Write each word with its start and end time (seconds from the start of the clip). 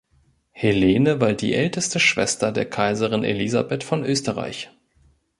Helene 0.49 1.21
war 1.21 1.33
die 1.33 1.53
älteste 1.53 1.99
Schwester 1.99 2.51
der 2.51 2.67
Kaiserin 2.67 3.23
Elisabeth 3.23 3.83
von 3.83 4.03
Österreich. 4.03 4.71